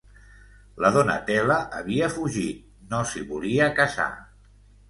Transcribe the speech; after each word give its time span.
La 0.85 0.89
Donatella 0.95 1.57
havia 1.81 2.09
fugit, 2.15 2.65
no 2.95 3.05
s'hi 3.13 3.25
volia 3.33 3.73
casar. 3.83 4.09